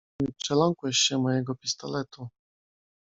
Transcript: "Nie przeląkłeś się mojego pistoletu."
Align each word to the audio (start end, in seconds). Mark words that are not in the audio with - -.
"Nie 0.21 0.27
przeląkłeś 0.37 0.97
się 0.97 1.17
mojego 1.17 1.55
pistoletu." 1.55 2.29